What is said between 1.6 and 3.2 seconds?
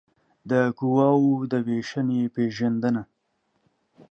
وېشنې پېژندنه